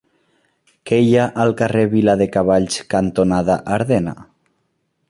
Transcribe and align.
Què 0.91 0.97
hi 1.07 1.11
ha 1.17 1.27
al 1.43 1.53
carrer 1.61 1.83
Viladecavalls 1.91 2.81
cantonada 2.95 3.61
Ardena? 3.79 4.19